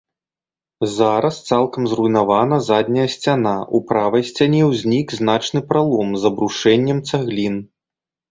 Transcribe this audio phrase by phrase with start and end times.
[0.99, 7.63] Зараз цалкам зруйнавана задняя сцяна, у правай сцяне ўзнік значны пралом з абрушэннем цаглін.